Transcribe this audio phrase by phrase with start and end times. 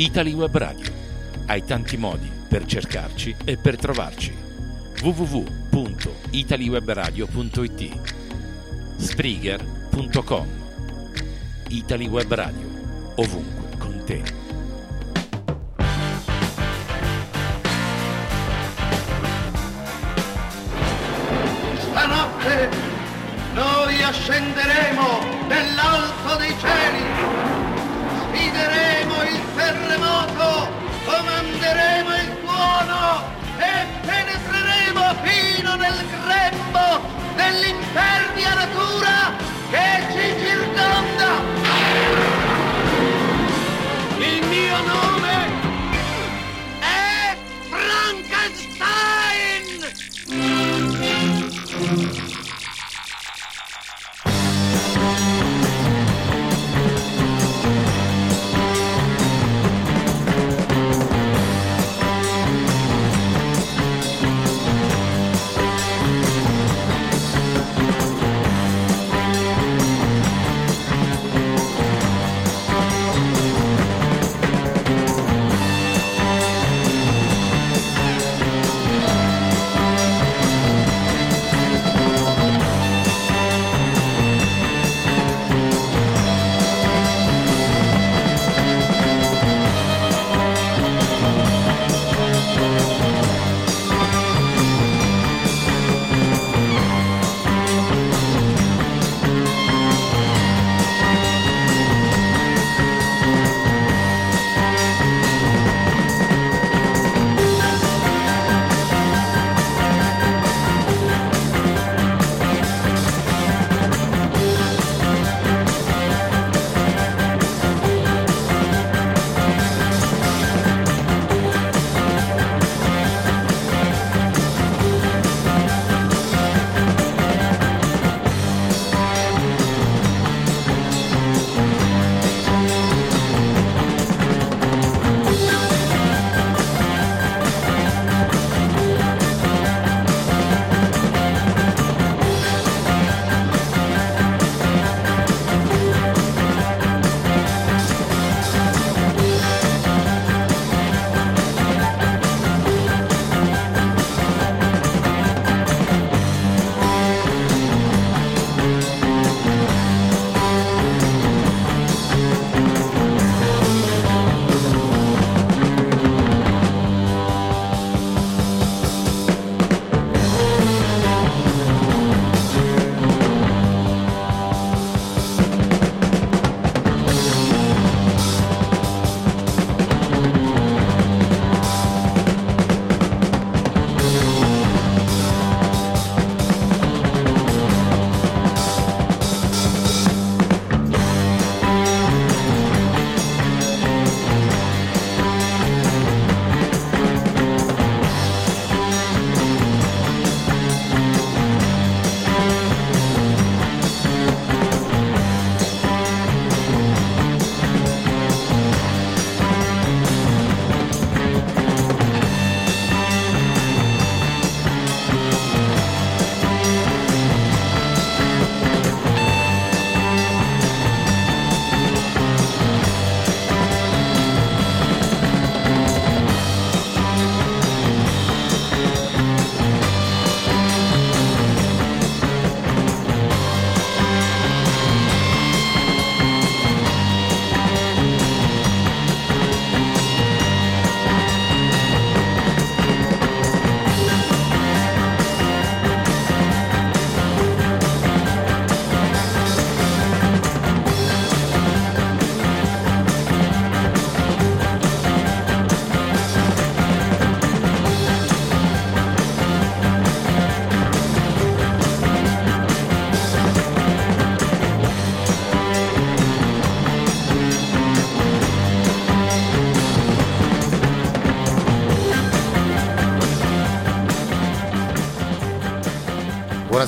[0.00, 0.90] Italy Web Radio.
[1.44, 4.34] Hai tanti modi per cercarci e per trovarci.
[5.02, 8.00] www.italiwebradio.it
[8.96, 10.48] Spreaker.com
[11.68, 12.66] Italy Web Radio.
[13.16, 14.39] Ovunque con te.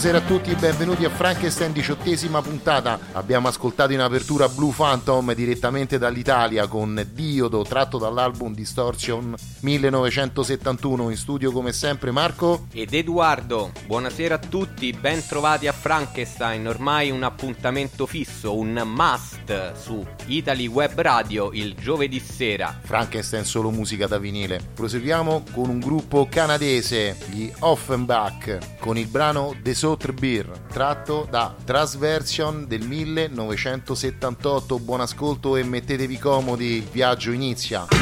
[0.03, 2.99] Buonasera a tutti, benvenuti a Frankenstein, diciottesima puntata.
[3.13, 11.09] Abbiamo ascoltato in apertura Blue Phantom direttamente dall'Italia con Diodo, tratto dall'album Distortion 1971.
[11.09, 13.71] In studio come sempre Marco ed Edoardo.
[13.87, 19.32] Buonasera a tutti, ben trovati a Frankenstein, ormai un appuntamento fisso, un must
[19.75, 22.79] su Italy Web Radio il giovedì sera.
[22.83, 24.61] Frankenstein solo musica da vinile.
[24.75, 31.55] Proseguiamo con un gruppo canadese, gli Offenbach, con il brano The Sotre Beer, tratto da
[31.65, 34.79] Transversion del 1978.
[34.79, 38.02] Buon ascolto e mettetevi comodi, il viaggio inizia.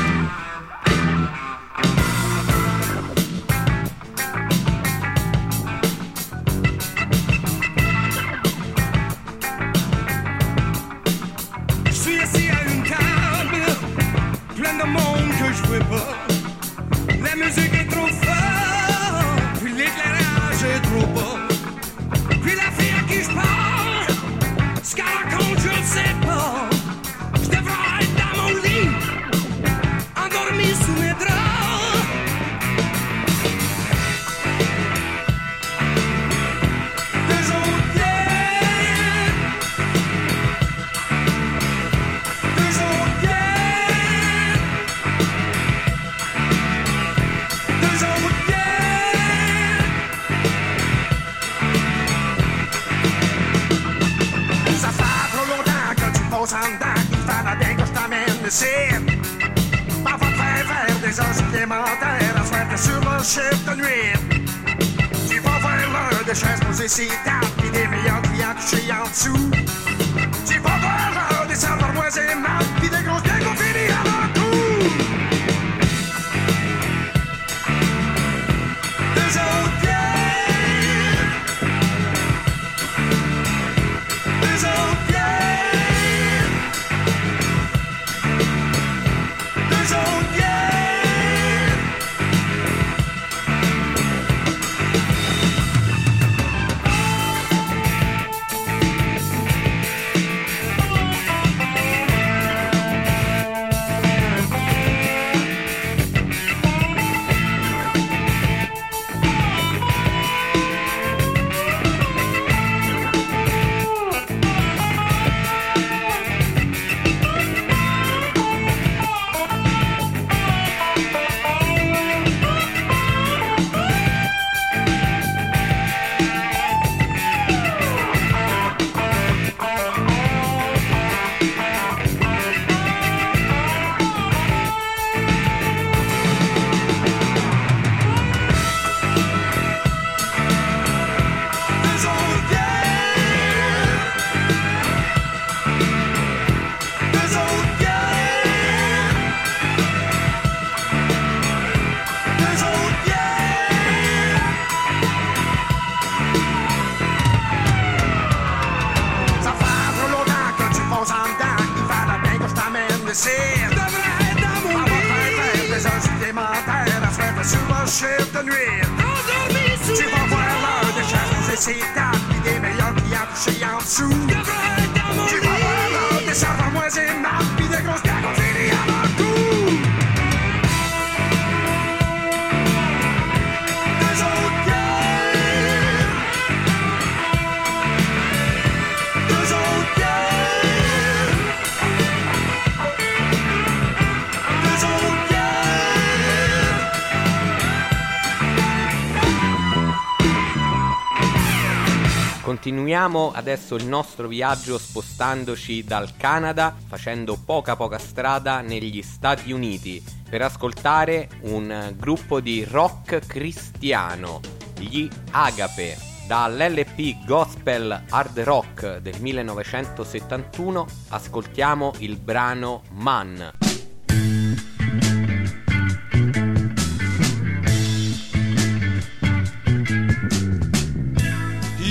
[202.51, 210.03] Continuiamo adesso il nostro viaggio spostandoci dal Canada, facendo poca poca strada negli Stati Uniti
[210.29, 214.41] per ascoltare un gruppo di rock cristiano,
[214.77, 215.97] gli Agape.
[216.27, 223.70] Dall'LP Gospel Hard Rock del 1971 ascoltiamo il brano Man.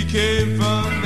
[0.09, 0.98] Came from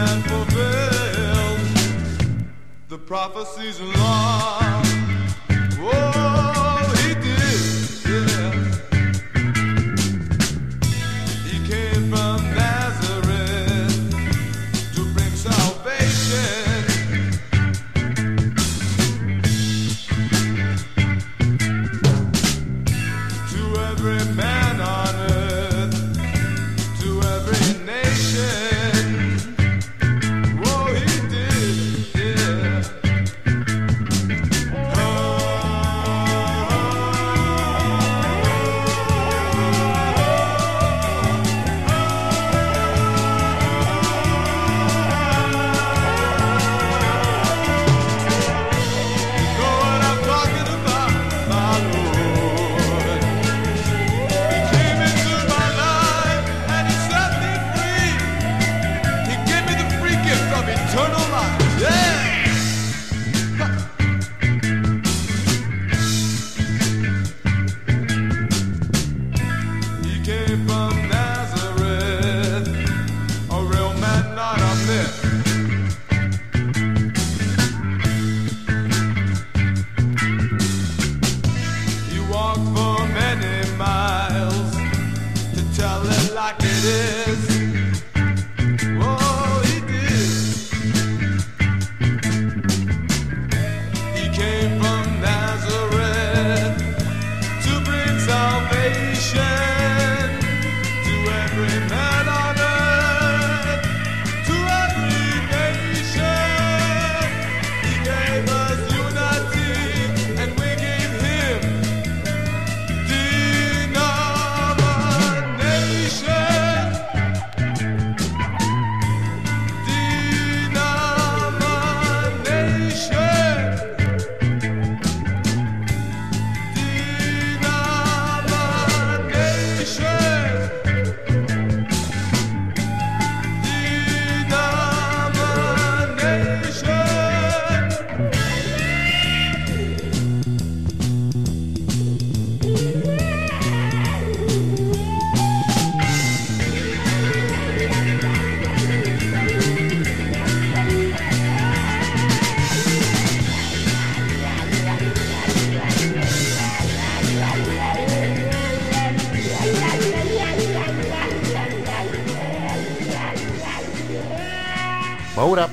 [0.00, 1.60] man fulfilled
[2.88, 3.92] the prophecies long.
[3.96, 4.99] Oh,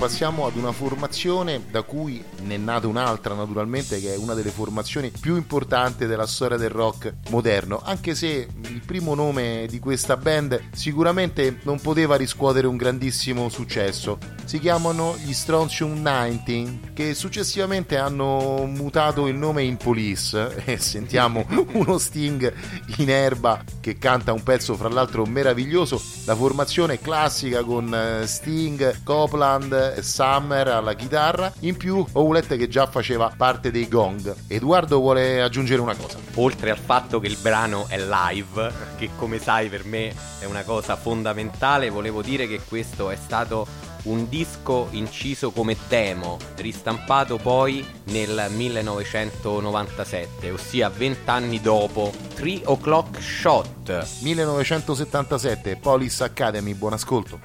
[0.07, 4.51] passiamo ad una formazione da cui ne è nata un'altra naturalmente che è una delle
[4.51, 10.15] formazioni più importanti della storia del rock moderno, anche se il primo nome di questa
[10.15, 14.36] band sicuramente non poteva riscuotere un grandissimo successo.
[14.47, 21.45] Si chiamano gli Strontium 19 che successivamente hanno mutato il nome in Police e sentiamo
[21.73, 22.53] uno Sting
[22.95, 29.03] in erba che canta un pezzo fra l'altro meraviglioso, la formazione classica con eh, Sting,
[29.03, 34.33] Copeland e Summer alla chitarra, in più Howlett che già faceva parte dei Gong.
[34.47, 36.19] Edoardo vuole aggiungere una cosa.
[36.35, 40.63] Oltre al fatto che il brano è live, che come sai per me è una
[40.63, 47.85] cosa fondamentale, volevo dire che questo è stato un disco inciso come demo, ristampato poi
[48.05, 54.05] nel 1997, ossia 20 anni dopo, 3 O'Clock Shot.
[54.21, 57.39] 1977 Police Academy, buon ascolto.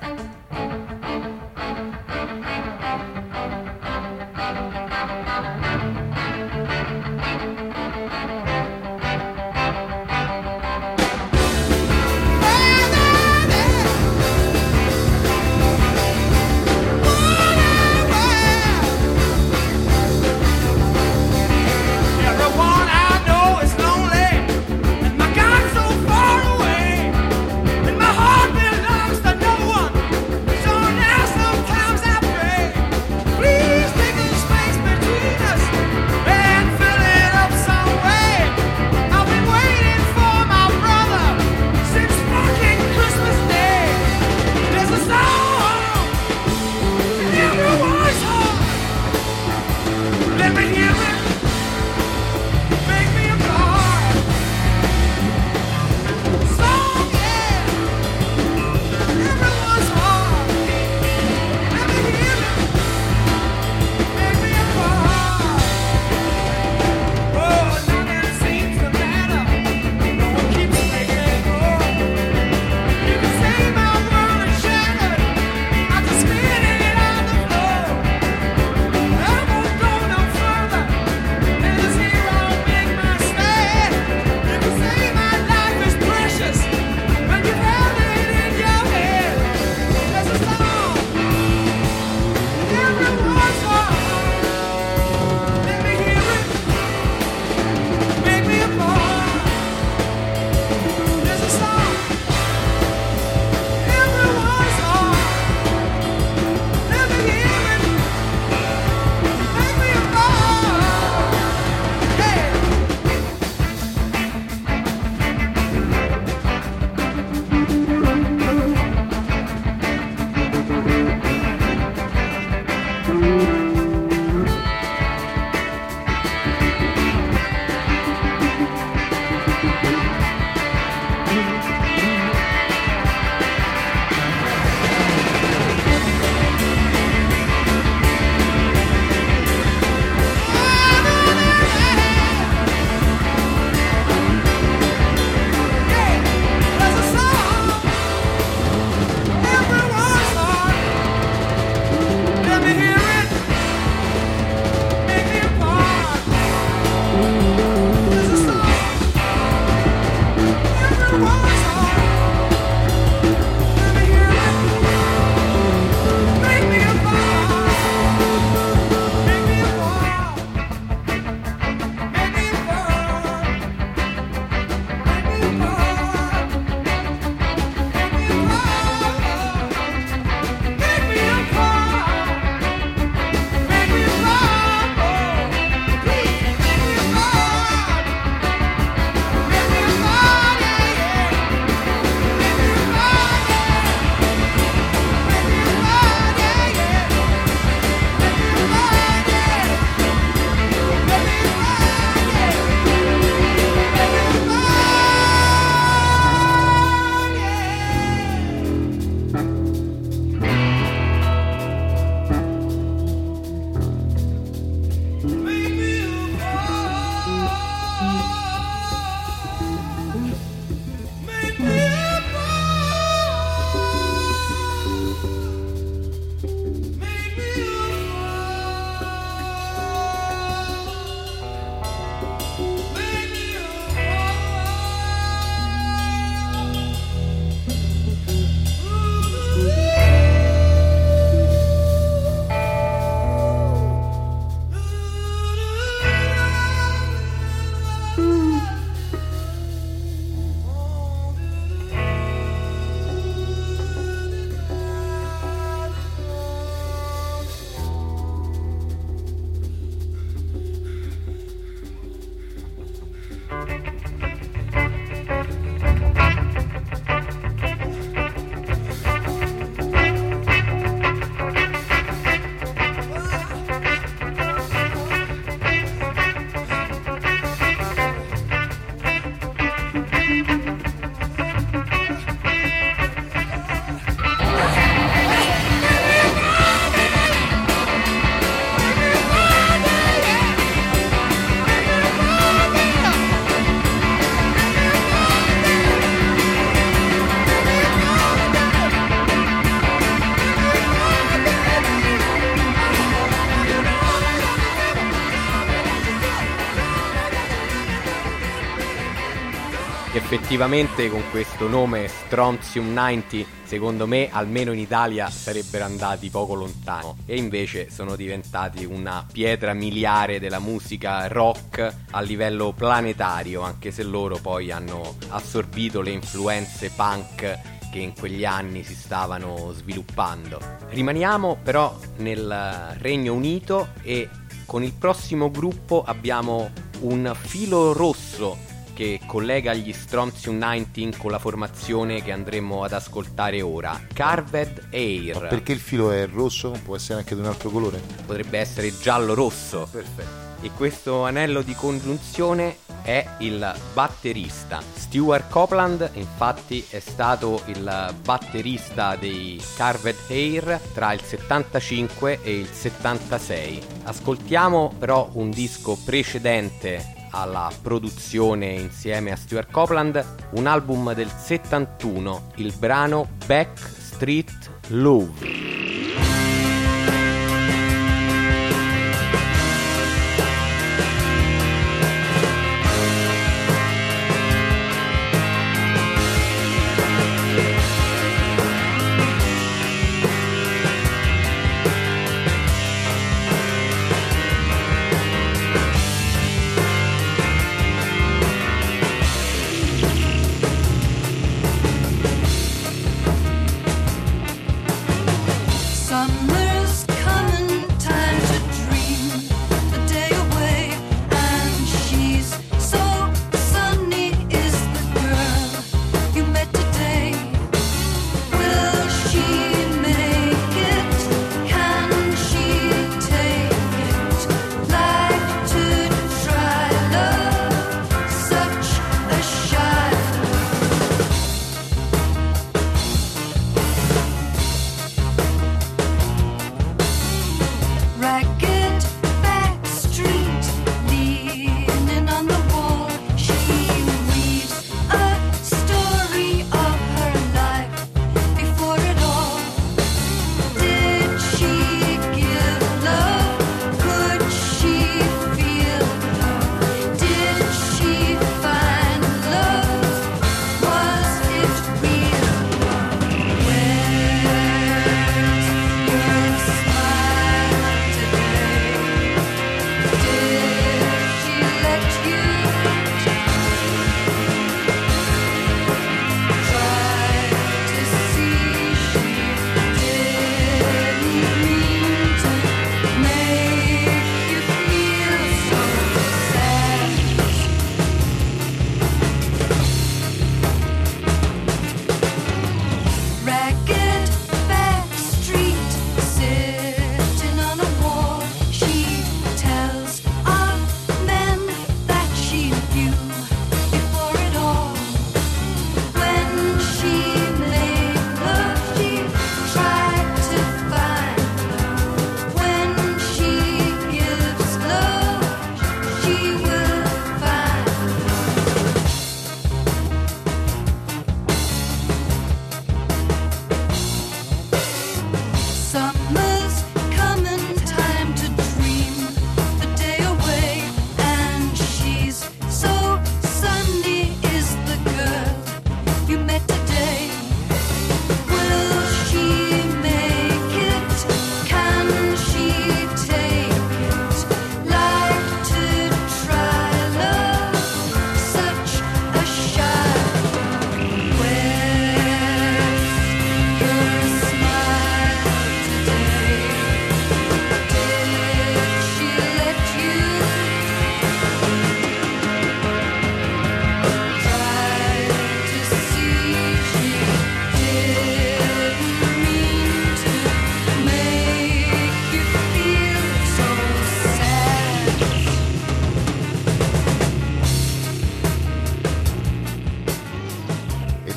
[310.52, 317.16] Effettivamente con questo nome Strontium 90 secondo me almeno in Italia sarebbero andati poco lontano
[317.24, 324.02] e invece sono diventati una pietra miliare della musica rock a livello planetario anche se
[324.02, 327.58] loro poi hanno assorbito le influenze punk
[327.90, 330.60] che in quegli anni si stavano sviluppando.
[330.90, 334.28] Rimaniamo però nel Regno Unito e
[334.66, 341.38] con il prossimo gruppo abbiamo un filo rosso che collega gli Strontium 19 con la
[341.38, 345.48] formazione che andremo ad ascoltare ora, Carved Air.
[345.48, 346.72] Perché il filo è rosso?
[346.84, 348.00] Può essere anche di un altro colore?
[348.26, 349.88] Potrebbe essere giallo-rosso.
[349.90, 350.50] Perfetto.
[350.64, 354.80] E questo anello di congiunzione è il batterista.
[354.94, 362.68] Stuart Copeland, infatti, è stato il batterista dei Carved Hair tra il 75 e il
[362.68, 363.82] 76.
[364.04, 372.52] Ascoltiamo però un disco precedente alla produzione insieme a Stuart Copeland, un album del 71,
[372.56, 376.11] il brano Back Street Love.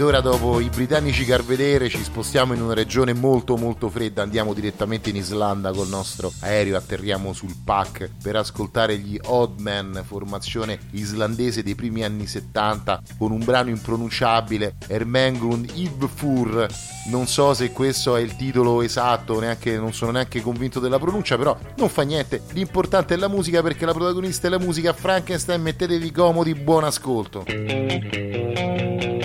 [0.06, 4.54] Ed ora dopo i britannici Carvedere ci spostiamo in una regione molto molto fredda, andiamo
[4.54, 11.64] direttamente in Islanda col nostro aereo, atterriamo sul PAC per ascoltare gli Oddman, formazione islandese
[11.64, 16.68] dei primi anni 70 con un brano impronunciabile, Ermengrund Ivfur.
[17.08, 21.36] Non so se questo è il titolo esatto, neanche, non sono neanche convinto della pronuncia,
[21.36, 22.44] però non fa niente.
[22.52, 27.44] L'importante è la musica perché la protagonista è la musica Frankenstein, mettetevi comodi, buon ascolto.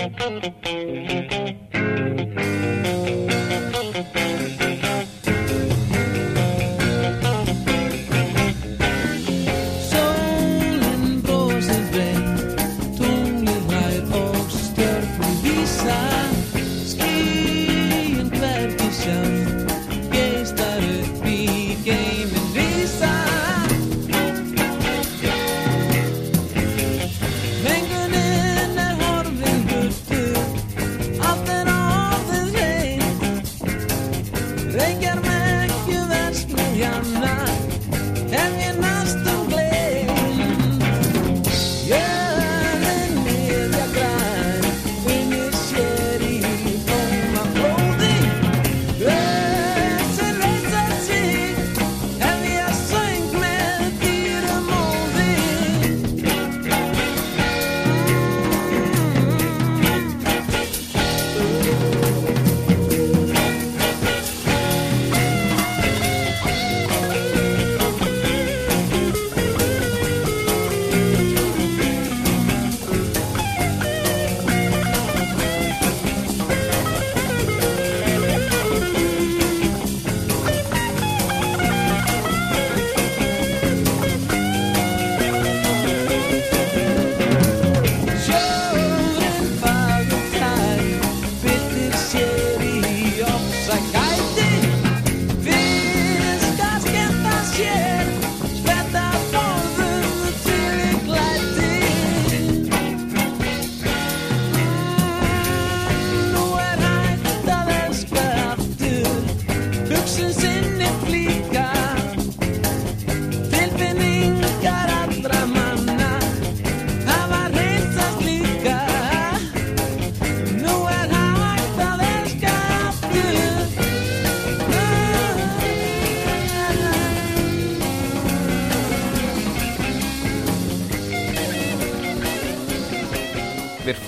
[0.01, 1.40] Thank you.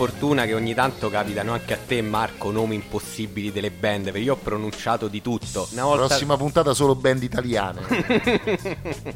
[0.03, 4.33] Fortuna che ogni tanto capitano anche a te, Marco, nomi impossibili delle band, perché io
[4.33, 5.69] ho pronunciato di tutto.
[5.71, 7.79] Una volta Prossima puntata solo band italiane.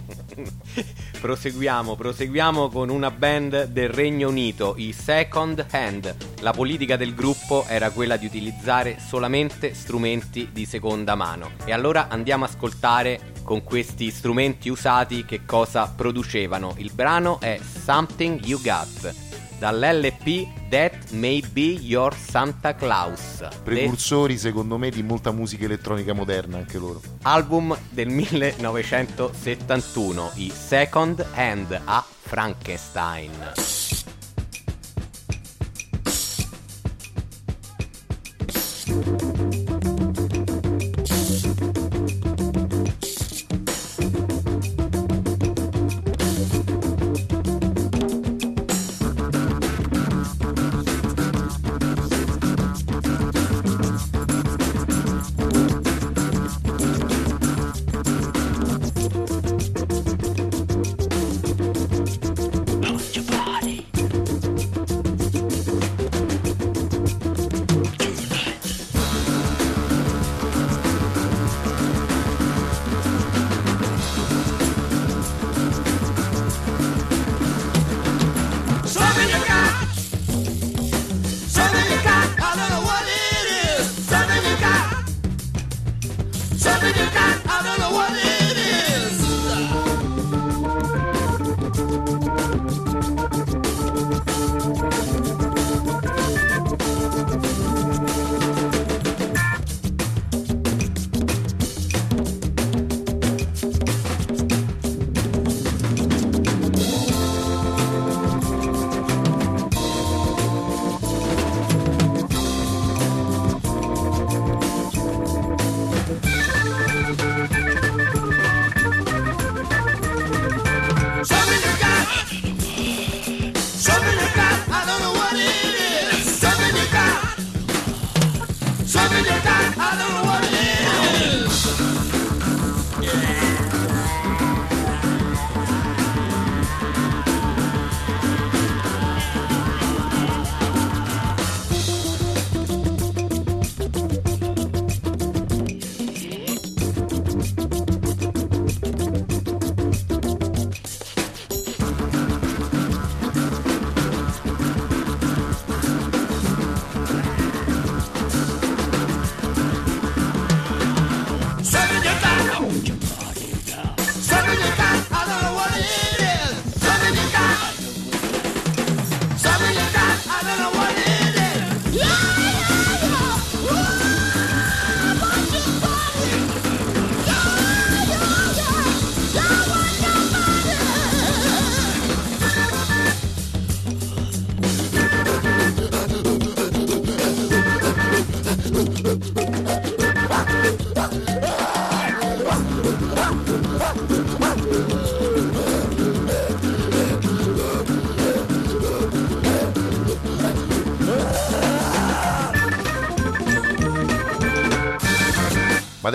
[1.19, 6.15] proseguiamo, proseguiamo con una band del Regno Unito, i Second Hand.
[6.39, 11.51] La politica del gruppo era quella di utilizzare solamente strumenti di seconda mano.
[11.65, 16.75] E allora andiamo a ascoltare con questi strumenti usati che cosa producevano.
[16.77, 19.26] Il brano è Something You Got
[19.59, 23.39] dall'LP That May Be Your Santa Claus.
[23.39, 27.01] De- Precursori secondo me di molta musica elettronica moderna anche loro.
[27.23, 33.31] album del 1971, i Second Hand a Frankenstein.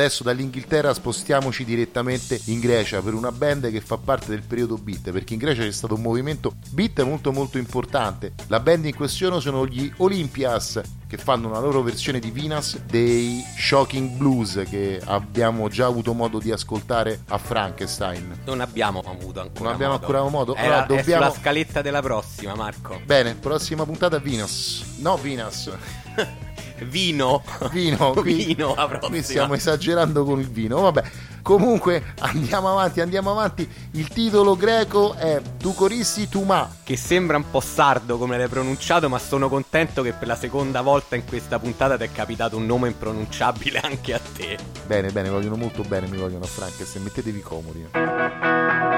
[0.02, 5.10] Adesso dall'Inghilterra spostiamoci direttamente in Grecia per una band che fa parte del periodo beat,
[5.10, 8.32] perché in Grecia c'è stato un movimento beat molto molto importante.
[8.48, 13.44] La band in questione sono gli Olympias che fanno una loro versione di Venus dei
[13.56, 18.40] Shocking Blues che abbiamo già avuto modo di ascoltare a Frankenstein.
[18.44, 20.06] Non abbiamo avuto ancora Non abbiamo modo.
[20.06, 20.54] ancora modo?
[20.56, 23.00] Era- Allora È dobbiamo- sulla scaletta della prossima, Marco.
[23.04, 24.96] Bene, prossima puntata Venus.
[24.98, 25.70] No, Venus.
[26.84, 27.42] Vino.
[27.70, 30.80] Vino, qui, Vino la qui stiamo esagerando con il vino.
[30.80, 31.02] Vabbè,
[31.42, 33.68] comunque andiamo avanti, andiamo avanti.
[33.92, 36.68] Il titolo greco è Tu corissi tu ma.
[36.82, 40.80] Che sembra un po' sardo come l'hai pronunciato, ma sono contento che per la seconda
[40.80, 44.58] volta in questa puntata ti è capitato un nome impronunciabile anche a te.
[44.86, 48.91] Bene, bene, vogliono molto bene, mi vogliono a Frankenstein, mettetevi comodi.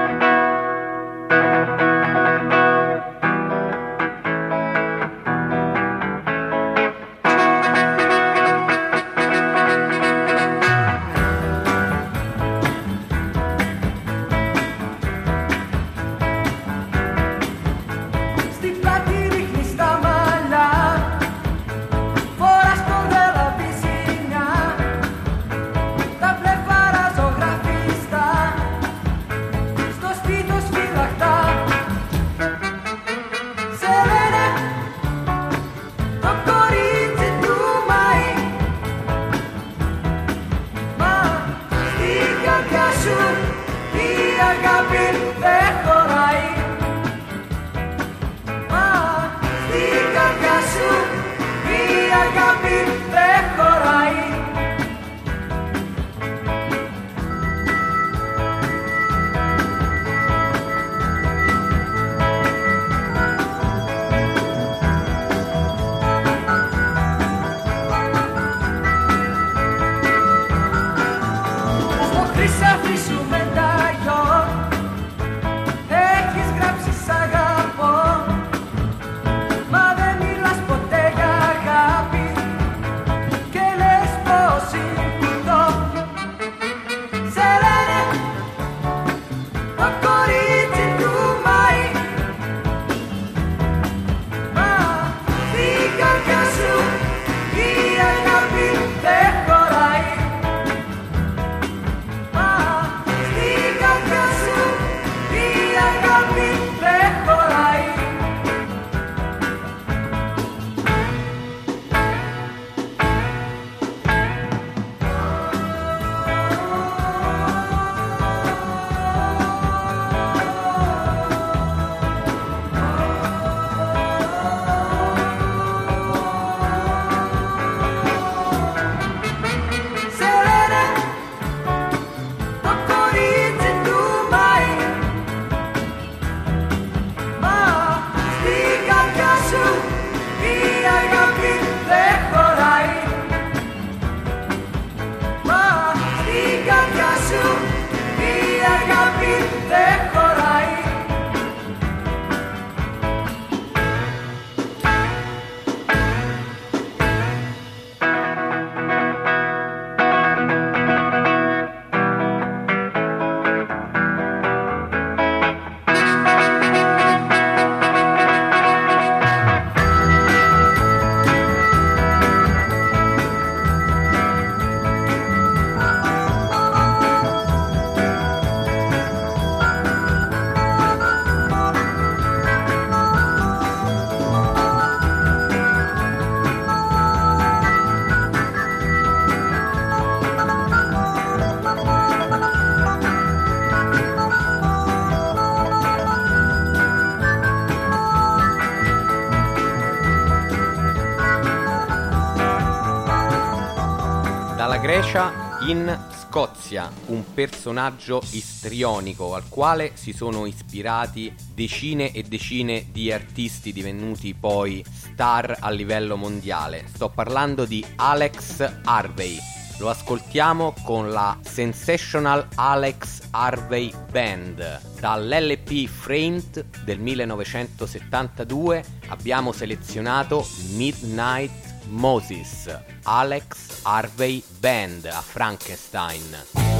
[204.85, 213.11] Grecia in Scozia, un personaggio istrionico al quale si sono ispirati decine e decine di
[213.11, 216.85] artisti divenuti poi star a livello mondiale.
[216.93, 219.39] Sto parlando di Alex Harvey.
[219.79, 224.99] Lo ascoltiamo con la Sensational Alex Harvey Band.
[224.99, 232.67] Dall'LP Framed del 1972 abbiamo selezionato Midnight Moses,
[233.05, 236.74] Alex Harvey Band a Frankenstein.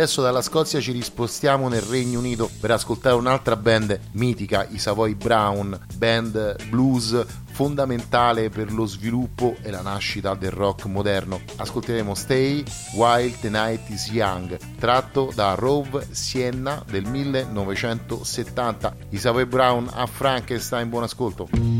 [0.00, 5.14] Adesso dalla Scozia ci rispostiamo nel Regno Unito per ascoltare un'altra band mitica, i Savoy
[5.14, 11.42] Brown, band blues fondamentale per lo sviluppo e la nascita del rock moderno.
[11.56, 18.96] Ascolteremo Stay While the Night is Young, tratto da Rove Sienna del 1970.
[19.10, 21.79] I Savoy Brown a Frankenstein, buon ascolto.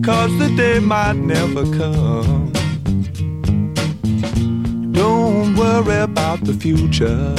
[0.00, 2.50] Because the day might never come.
[4.92, 7.34] Don't worry about the future,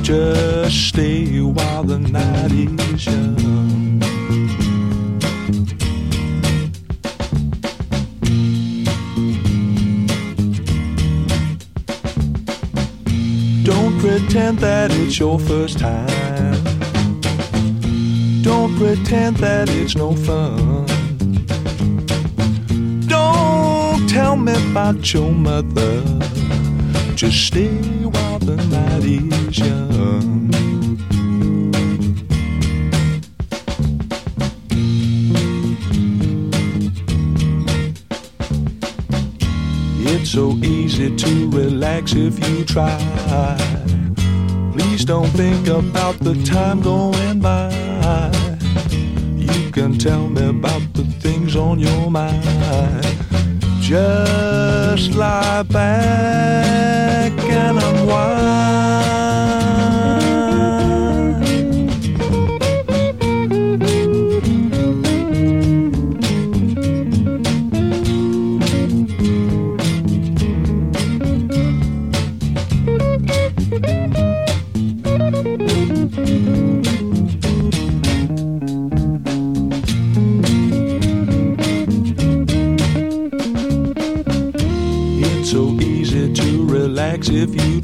[0.00, 3.98] just stay while the night is young.
[13.64, 16.64] Don't pretend that it's your first time.
[18.42, 20.75] Don't pretend that it's no fun.
[24.36, 26.02] Tell me about your mother.
[27.14, 30.50] Just stay while the night is young.
[39.98, 42.98] It's so easy to relax if you try.
[44.72, 47.70] Please don't think about the time going by.
[49.36, 53.25] You can tell me about the things on your mind.
[53.88, 59.25] Just lie back and unwind.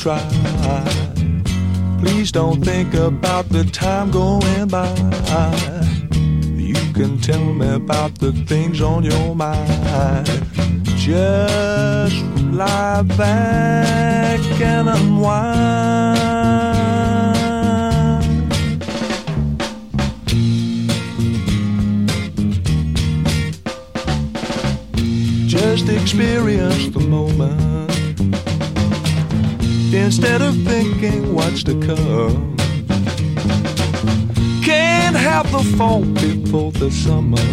[0.03, 0.19] Try.
[2.01, 4.93] Please don't think about the time going by.
[6.57, 10.27] You can tell me about the things on your mind.
[10.97, 16.19] Just lie back and unwind.
[25.47, 27.52] Just experience the moment
[30.03, 32.57] instead of thinking what's to come.
[34.65, 37.47] Can't have the fall before the summer,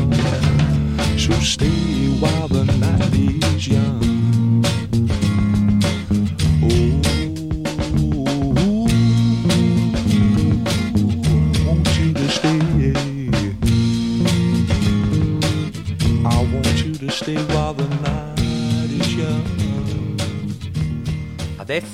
[1.18, 3.14] so stay while the night
[3.54, 4.49] is young.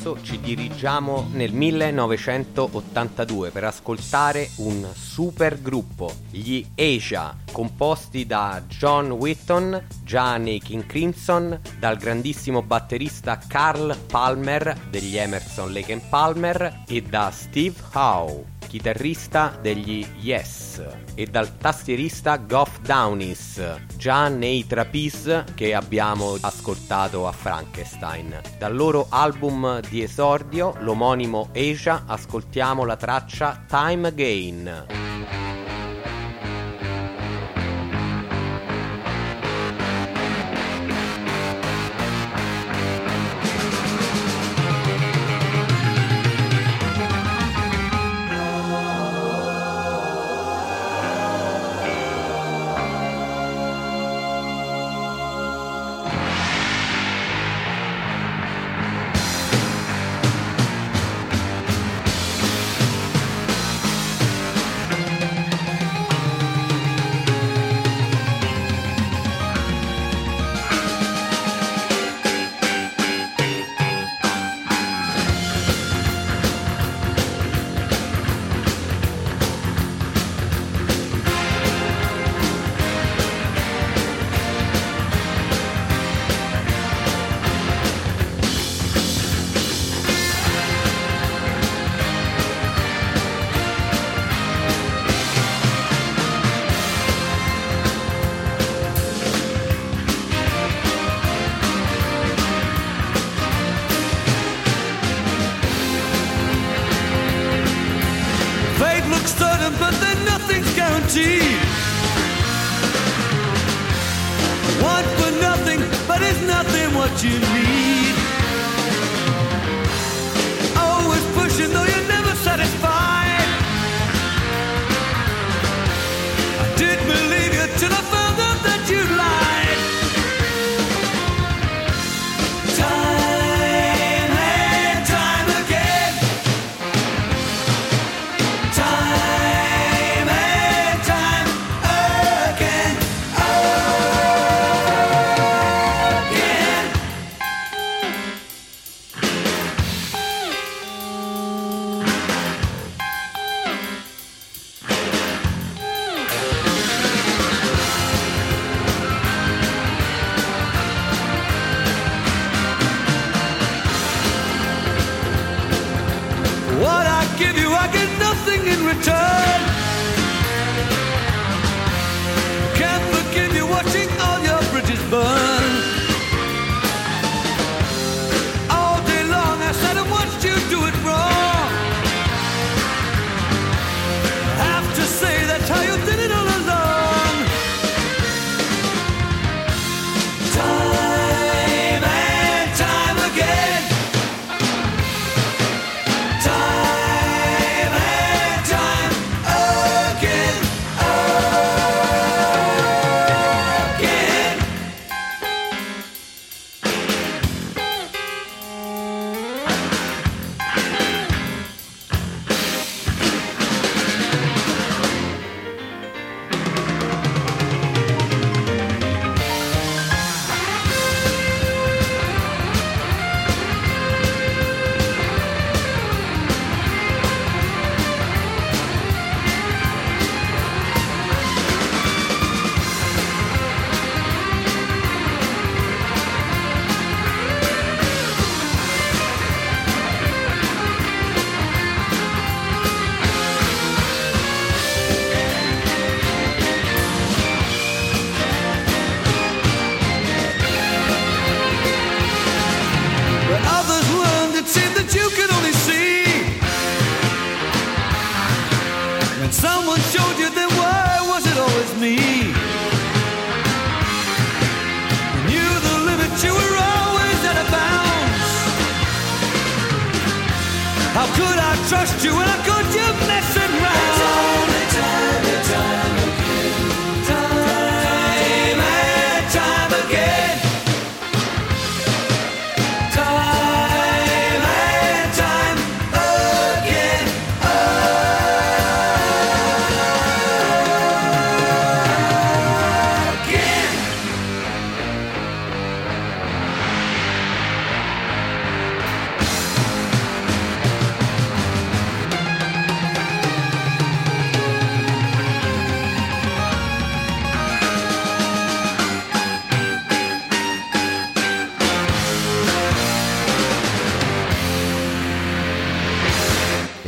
[0.06, 9.10] Adesso ci dirigiamo nel 1982 per ascoltare un super gruppo, gli Asia, composti da John
[9.10, 17.01] Whitton, già nei King Crimson, dal grandissimo batterista Carl Palmer degli Emerson Lake Palmer e
[17.01, 18.43] da Steve Howe,
[18.76, 23.61] chitarrista degli Yes, e dal tastierista Goff Downis,
[23.95, 28.38] già nei Trapeze che abbiamo ascoltato a Frankenstein.
[28.57, 35.14] Dal loro album di esordio, l'omonimo Asia, ascoltiamo la traccia Time Again.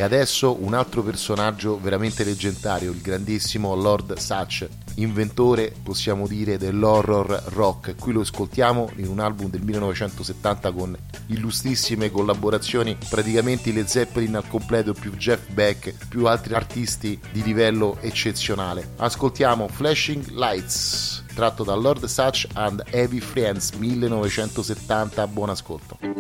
[0.08, 7.96] adesso un altro personaggio veramente leggendario, il grandissimo Lord Satch, inventore, possiamo dire, dell'horror rock.
[7.96, 10.98] Qui lo ascoltiamo in un album del 1970 con
[11.28, 17.98] illustrissime collaborazioni, praticamente le Zeppelin al completo, più Jeff Beck, più altri artisti di livello
[18.00, 18.94] eccezionale.
[18.96, 25.28] Ascoltiamo Flashing Lights, tratto da Lord Satch and Heavy Friends 1970.
[25.28, 26.17] Buon ascolto.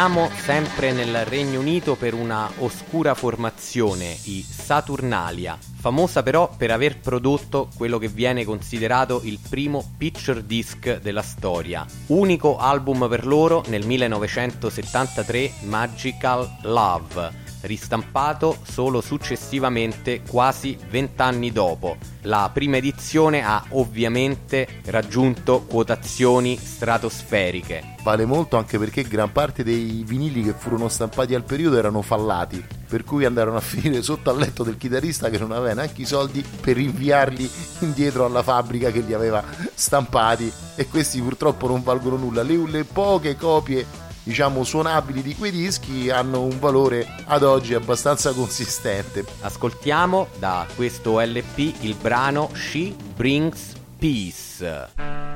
[0.00, 6.98] Rimaniamo sempre nel Regno Unito per una oscura formazione, i Saturnalia, famosa però per aver
[6.98, 11.84] prodotto quello che viene considerato il primo picture disc della storia.
[12.06, 17.30] Unico album per loro nel 1973, Magical Love,
[17.60, 21.98] ristampato solo successivamente quasi vent'anni dopo.
[22.22, 27.96] La prima edizione ha ovviamente raggiunto quotazioni stratosferiche.
[28.02, 32.64] Vale molto anche perché gran parte dei vinili che furono stampati al periodo erano fallati,
[32.88, 36.06] per cui andarono a finire sotto al letto del chitarrista che non aveva neanche i
[36.06, 37.50] soldi per inviarli
[37.80, 42.42] indietro alla fabbrica che li aveva stampati e questi purtroppo non valgono nulla.
[42.42, 43.84] Le, le poche copie
[44.22, 49.22] diciamo suonabili di quei dischi hanno un valore ad oggi abbastanza consistente.
[49.42, 55.29] Ascoltiamo da questo LP il brano She Brings Peace.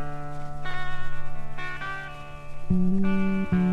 [2.74, 3.63] Thank you.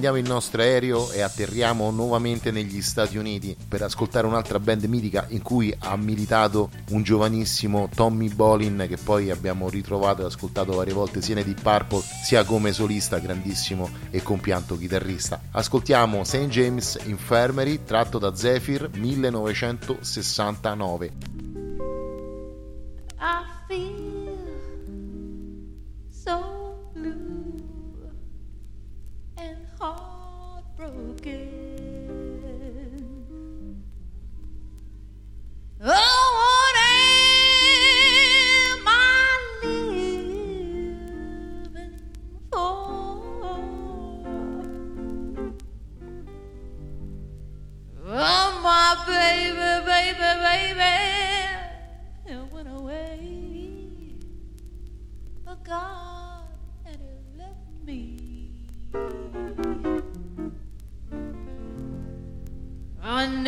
[0.00, 5.26] Riprendiamo il nostro aereo e atterriamo nuovamente negli Stati Uniti per ascoltare un'altra band mitica
[5.28, 10.94] in cui ha militato un giovanissimo Tommy Bolin che poi abbiamo ritrovato e ascoltato varie
[10.94, 15.38] volte sia nei Deep Purple sia come solista, grandissimo e compianto chitarrista.
[15.50, 16.48] Ascoltiamo St.
[16.48, 21.12] James Infirmary tratto da Zephyr 1969.
[23.18, 24.38] I feel
[26.08, 27.39] so blue
[29.80, 31.48] heartbroken.
[35.82, 36.79] Oh, what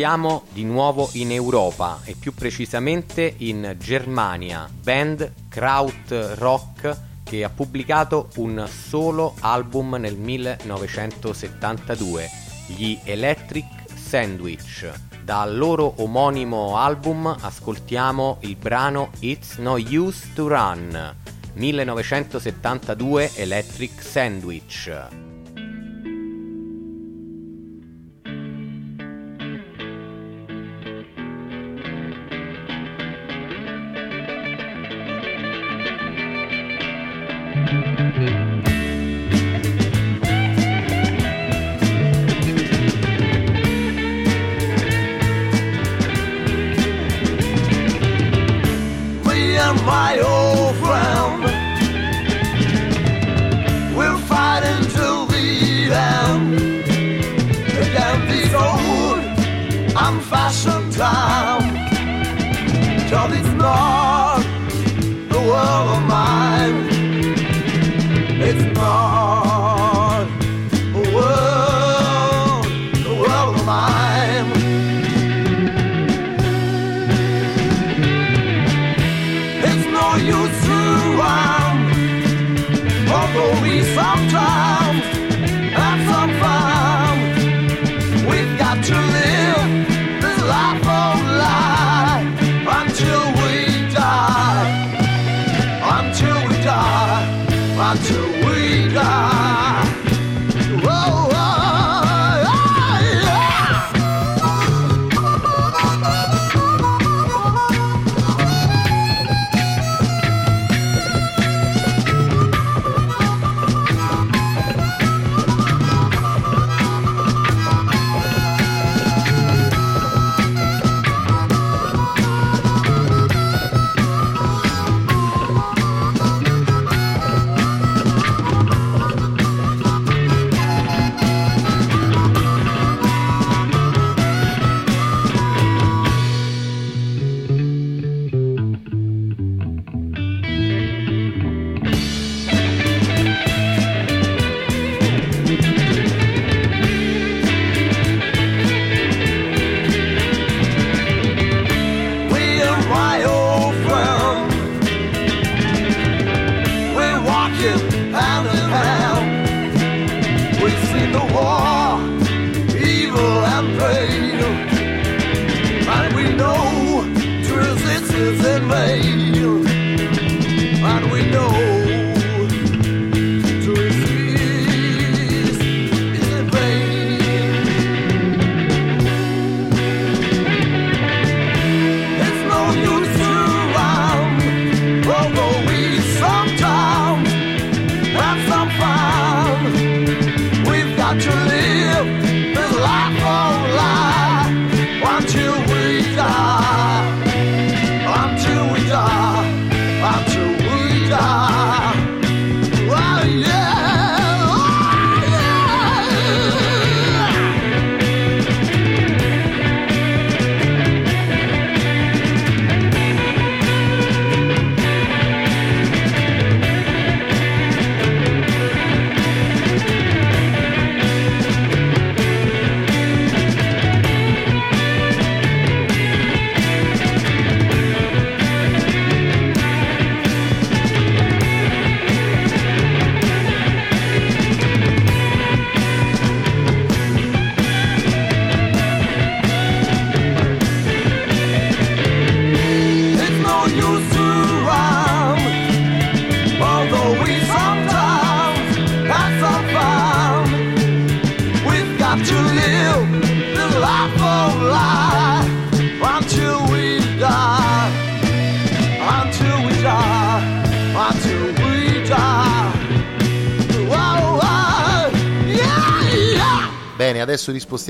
[0.00, 7.50] Stiamo di nuovo in Europa e più precisamente in Germania, band Kraut Rock che ha
[7.50, 12.30] pubblicato un solo album nel 1972,
[12.68, 14.90] gli Electric Sandwich.
[15.22, 21.14] Dal loro omonimo album ascoltiamo il brano It's No Use to Run,
[21.52, 25.29] 1972 Electric Sandwich.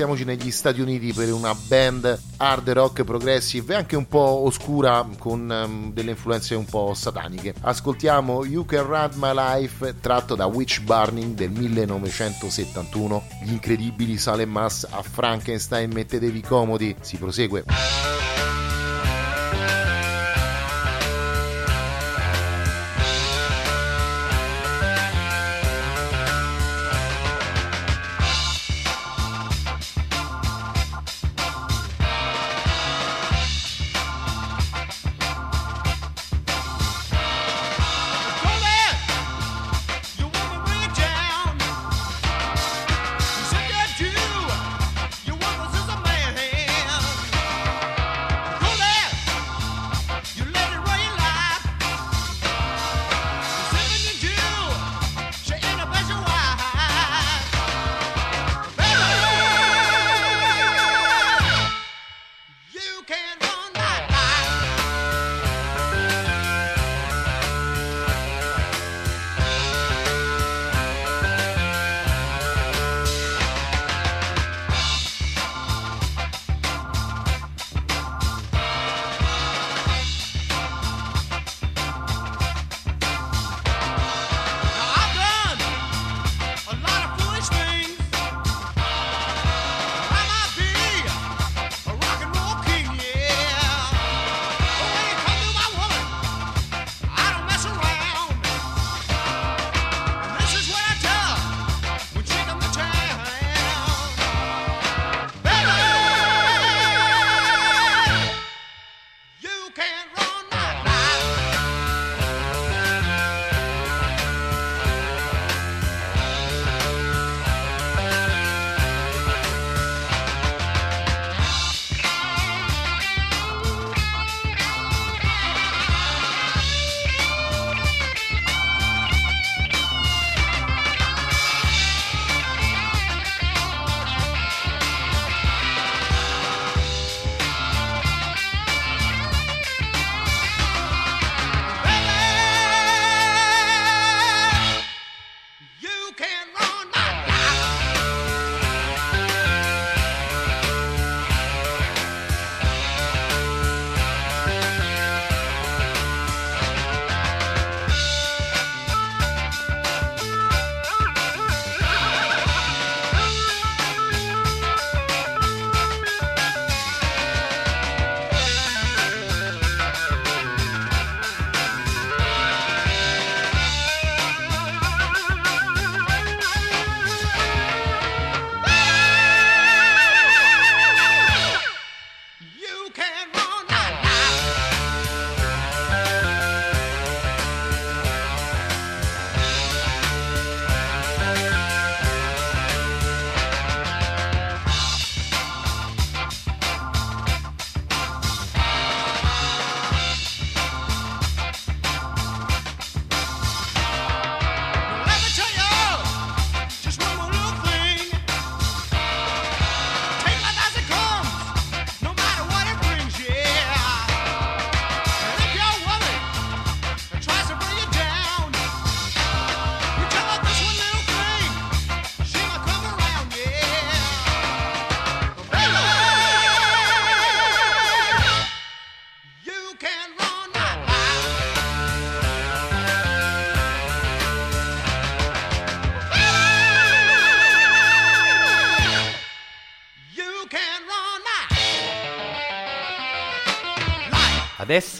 [0.01, 4.43] Adesso rispostiamoci negli Stati Uniti per una band hard rock progressive e anche un po'
[4.45, 7.53] oscura con ehm, delle influenze un po' sataniche.
[7.61, 13.23] Ascoltiamo You Can Run My Life tratto da Witch Burning del 1971.
[13.43, 18.20] Gli incredibili Salem Mass a Frankenstein, mettetevi comodi, si prosegue.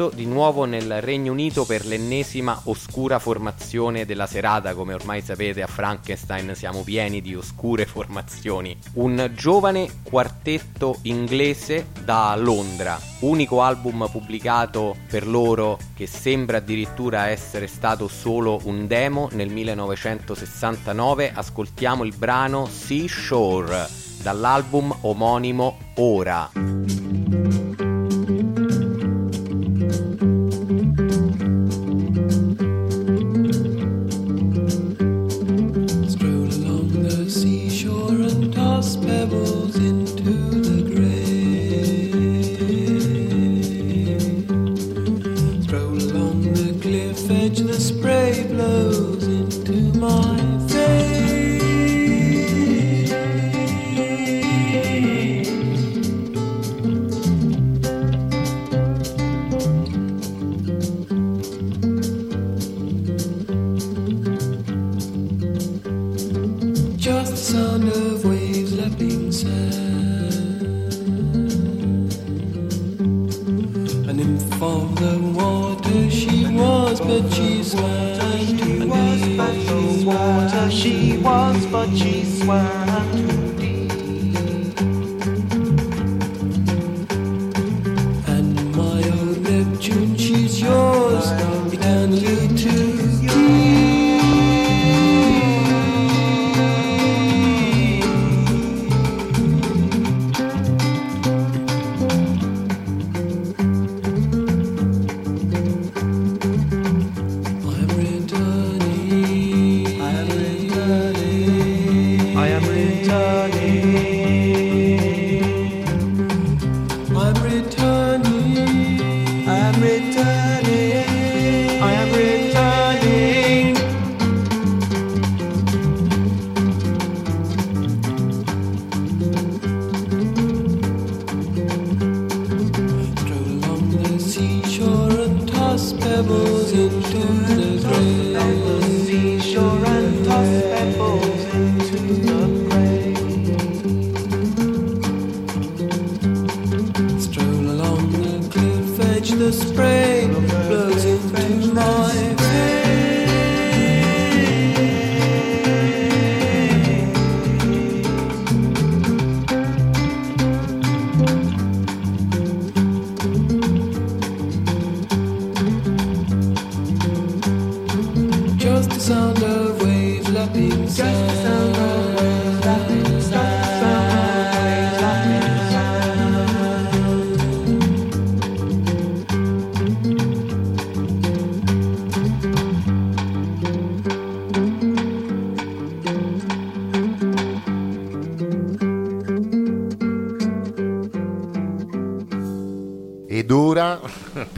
[0.02, 5.62] Adesso di nuovo nel Regno Unito per l'ennesima oscura formazione della serata, come ormai sapete
[5.62, 8.76] a Frankenstein siamo pieni di oscure formazioni.
[8.94, 17.68] Un giovane quartetto inglese da Londra, unico album pubblicato per loro che sembra addirittura essere
[17.68, 23.88] stato solo un demo nel 1969, ascoltiamo il brano Seashore
[24.24, 26.71] dall'album omonimo Ora.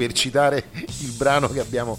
[0.04, 1.98] Per citare il brano che abbiamo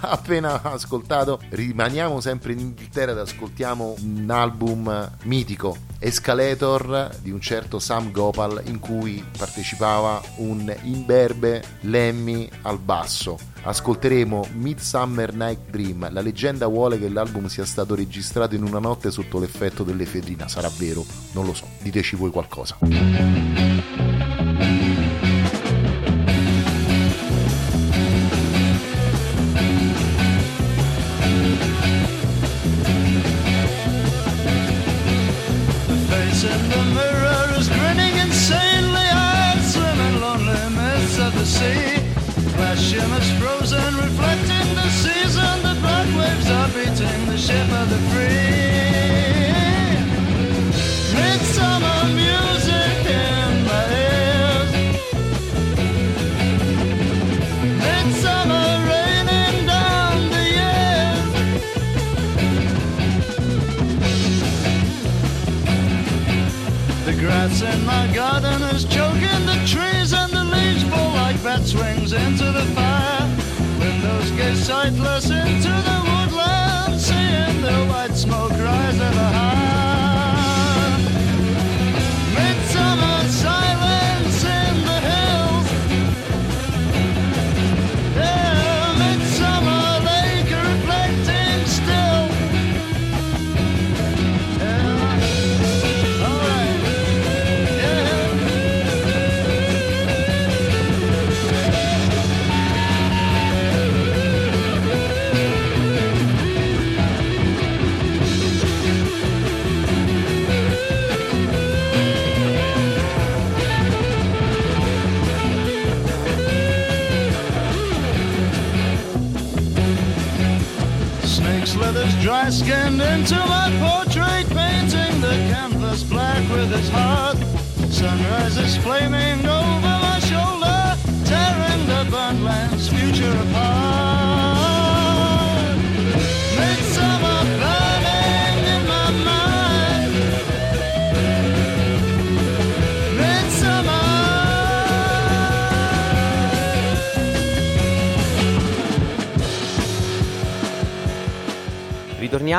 [0.00, 7.78] appena ascoltato, rimaniamo sempre in Inghilterra ed ascoltiamo un album mitico, Escalator di un certo
[7.78, 13.38] Sam Gopal, in cui partecipava un imberbe Lemmy al basso.
[13.62, 16.12] Ascolteremo Midsummer Night Dream.
[16.12, 20.48] La leggenda vuole che l'album sia stato registrato in una notte sotto l'effetto dell'efedrina.
[20.48, 21.06] Sarà vero?
[21.32, 21.68] Non lo so.
[21.80, 22.76] Diteci voi qualcosa.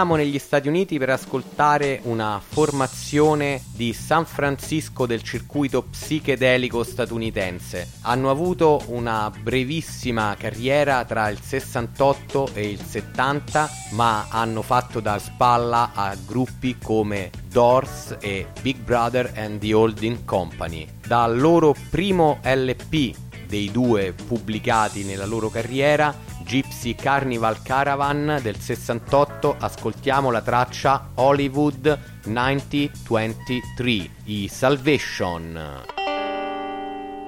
[0.06, 7.94] Ritorniamo negli Stati Uniti per ascoltare una formazione di San Francisco del circuito psichedelico statunitense.
[8.02, 15.18] Hanno avuto una brevissima carriera tra il 68 e il 70, ma hanno fatto da
[15.18, 20.88] spalla a gruppi come Doors e Big Brother and the Holding Company.
[21.04, 23.16] Dal loro primo LP
[23.48, 26.14] dei due pubblicati nella loro carriera,
[26.46, 35.84] Gypsy Carnival Caravan del 68, ascoltiamo la traccia Hollywood 9023, i Salvation.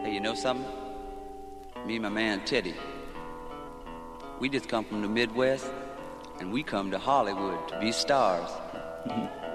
[0.03, 0.72] Hey, you know something?
[1.88, 2.76] Me and my man Teddy,
[4.39, 5.72] we just come from the Midwest,
[6.39, 8.52] and we come to Hollywood to be stars.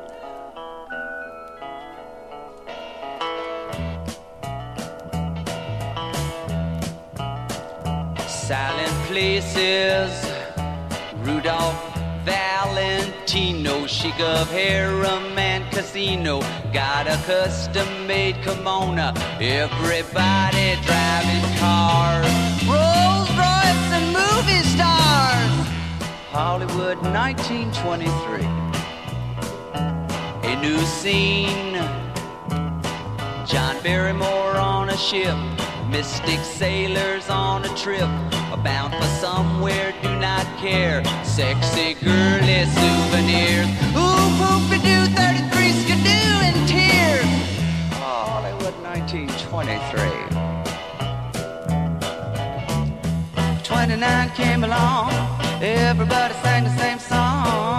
[8.52, 10.12] Silent places,
[11.22, 19.14] Rudolph Valentino, chic of harem and casino, got a custom-made kimono.
[19.40, 22.26] Everybody driving cars,
[22.68, 25.66] Rolls Royce and movie stars.
[26.30, 28.44] Hollywood 1923,
[30.50, 31.80] a new scene.
[33.46, 35.38] John Barrymore on a ship,
[35.92, 38.08] mystic sailors on a trip,
[38.64, 41.04] bound for somewhere, do not care.
[41.22, 47.28] Sexy girly souvenirs, ooh, poopy doo, 33 skidoo and tears.
[48.00, 50.32] Oh, Hollywood 1923.
[53.62, 55.12] 29 came along,
[55.60, 57.71] everybody sang the same song.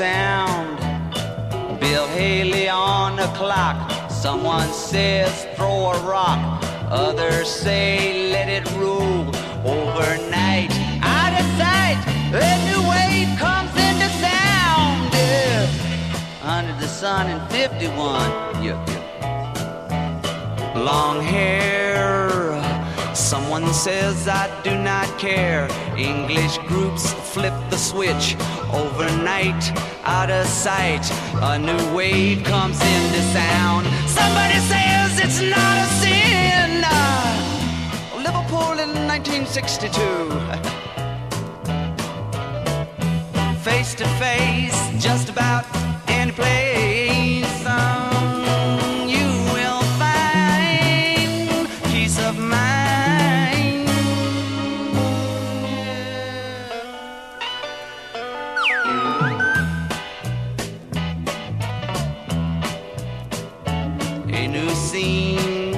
[0.00, 0.78] Sound,
[1.78, 3.76] Bill Haley on the clock.
[4.10, 6.40] Someone says throw a rock,
[6.90, 9.28] others say let it roll.
[9.62, 10.72] Overnight,
[11.02, 12.00] out of sight,
[12.32, 15.12] a new wave comes into sound.
[15.12, 16.54] Yeah.
[16.56, 20.72] Under the sun in 51, yeah, yeah.
[20.76, 22.30] Long hair,
[23.14, 25.68] someone says I do not care.
[25.96, 28.36] English groups flip the switch
[28.72, 29.62] overnight,
[30.04, 31.04] out of sight.
[31.42, 33.86] A new wave comes into sound.
[34.08, 36.82] Somebody says it's not a sin.
[38.24, 40.80] Liverpool in 1962.
[43.60, 45.64] face to face, just about
[46.08, 47.09] any place.
[64.40, 65.74] A new scene.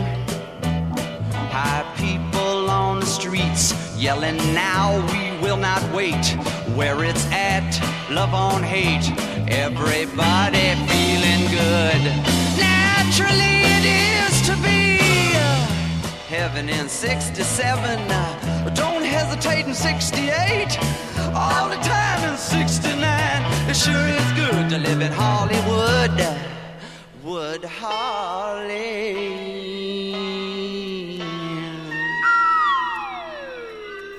[1.50, 6.24] High people on the streets yelling, Now we will not wait.
[6.76, 7.70] Where it's at,
[8.08, 9.10] love on hate.
[9.50, 12.02] Everybody feeling good.
[12.56, 13.84] Naturally, it
[14.30, 14.98] is to be.
[16.28, 18.00] Heaven in 67.
[18.12, 20.78] uh, Don't hesitate in 68.
[21.34, 23.68] All the time in 69.
[23.68, 26.14] It sure is good to live in Hollywood.
[27.24, 29.51] Wood Holly.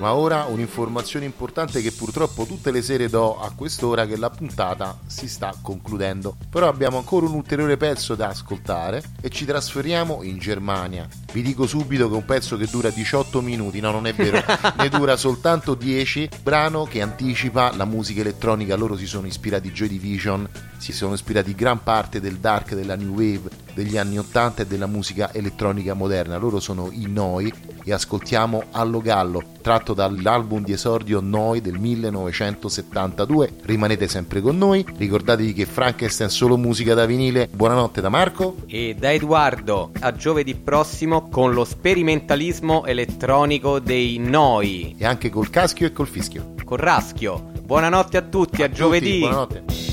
[0.04, 5.00] Ma ora un'informazione importante che purtroppo tutte le sere do a quest'ora che la puntata
[5.06, 6.36] si sta concludendo.
[6.50, 11.08] Però abbiamo ancora un ulteriore pezzo da ascoltare e ci trasferiamo in Germania.
[11.32, 14.44] Vi dico subito che è un pezzo che dura 18 minuti, no non è vero,
[14.76, 19.88] ne dura soltanto 10, brano che anticipa la musica elettronica, loro si sono ispirati Joy
[19.88, 20.46] Division,
[20.80, 24.88] si sono ispirati gran parte del dark, della new wave degli anni 80 e della
[24.88, 27.52] musica elettronica moderna, loro sono i Noi
[27.84, 33.54] e ascoltiamo Allo Gallo, tratto dall'album di esordio Noi del 1972.
[33.64, 37.50] Rimanete sempre con noi, ricordatevi che Frankenstein è solo musica da vinile.
[37.52, 38.58] Buonanotte da Marco.
[38.68, 45.50] E da Edoardo a giovedì prossimo con lo sperimentalismo elettronico dei Noi, E anche col
[45.50, 46.54] caschio e col fischio.
[46.64, 47.52] con Raschio.
[47.64, 49.20] Buonanotte a tutti, a, Tutti, giovedì.
[49.20, 49.93] buonanotte.